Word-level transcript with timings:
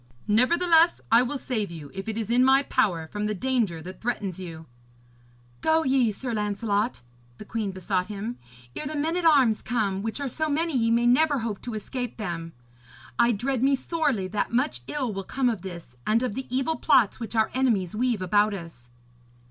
Nevertheless, 0.27 0.99
I 1.11 1.21
will 1.21 1.37
save 1.37 1.69
you, 1.69 1.91
if 1.93 2.09
it 2.09 2.17
is 2.17 2.31
in 2.31 2.43
my 2.43 2.63
power, 2.63 3.07
from 3.09 3.27
the 3.27 3.35
danger 3.35 3.83
that 3.83 4.01
threatens 4.01 4.39
you.' 4.39 4.65
'Go 5.61 5.83
ye, 5.83 6.11
Sir 6.11 6.33
Lancelot,' 6.33 7.03
the 7.37 7.45
queen 7.45 7.69
besought 7.69 8.07
him, 8.07 8.39
'ere 8.75 8.87
the 8.87 8.95
men 8.95 9.15
at 9.15 9.25
arms 9.25 9.61
come, 9.61 10.01
which 10.01 10.19
are 10.19 10.27
so 10.27 10.49
many 10.49 10.75
ye 10.75 10.89
may 10.89 11.05
never 11.05 11.37
hope 11.37 11.61
to 11.61 11.75
escape 11.75 12.17
them. 12.17 12.53
I 13.19 13.31
dread 13.31 13.61
me 13.61 13.75
sorely 13.75 14.27
that 14.29 14.51
much 14.51 14.81
ill 14.87 15.13
will 15.13 15.23
come 15.23 15.51
of 15.51 15.61
this, 15.61 15.95
and 16.07 16.23
of 16.23 16.33
the 16.33 16.47
evil 16.49 16.77
plots 16.77 17.19
which 17.19 17.35
our 17.35 17.51
enemies 17.53 17.95
weave 17.95 18.23
about 18.23 18.55
us.' 18.55 18.89